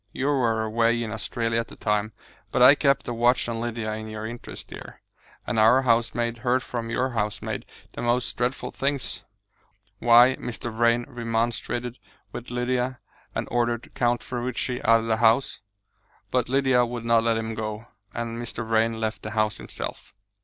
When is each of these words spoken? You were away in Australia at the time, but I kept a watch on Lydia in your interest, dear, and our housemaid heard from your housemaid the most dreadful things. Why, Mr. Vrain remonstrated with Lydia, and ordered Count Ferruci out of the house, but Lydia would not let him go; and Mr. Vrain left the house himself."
You 0.11 0.25
were 0.29 0.63
away 0.63 1.03
in 1.03 1.11
Australia 1.11 1.59
at 1.59 1.67
the 1.67 1.75
time, 1.75 2.13
but 2.51 2.63
I 2.63 2.73
kept 2.73 3.07
a 3.07 3.13
watch 3.13 3.47
on 3.47 3.61
Lydia 3.61 3.93
in 3.93 4.07
your 4.07 4.25
interest, 4.25 4.69
dear, 4.69 4.99
and 5.45 5.59
our 5.59 5.83
housemaid 5.83 6.39
heard 6.39 6.63
from 6.63 6.89
your 6.89 7.11
housemaid 7.11 7.67
the 7.93 8.01
most 8.01 8.35
dreadful 8.35 8.71
things. 8.71 9.23
Why, 9.99 10.35
Mr. 10.39 10.73
Vrain 10.73 11.05
remonstrated 11.07 11.99
with 12.31 12.49
Lydia, 12.49 12.99
and 13.35 13.47
ordered 13.51 13.93
Count 13.93 14.21
Ferruci 14.23 14.83
out 14.83 15.01
of 15.01 15.05
the 15.05 15.17
house, 15.17 15.59
but 16.31 16.49
Lydia 16.49 16.83
would 16.83 17.05
not 17.05 17.21
let 17.23 17.37
him 17.37 17.53
go; 17.53 17.85
and 18.11 18.41
Mr. 18.41 18.65
Vrain 18.67 18.99
left 18.99 19.21
the 19.21 19.29
house 19.29 19.57
himself." 19.57 20.15